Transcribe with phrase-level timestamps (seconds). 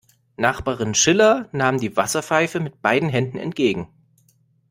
[0.35, 3.87] Nachbarin Schiller nahm die Wasserpfeife mit beiden Händen entgegen.